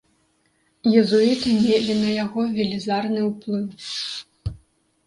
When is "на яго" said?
2.01-2.41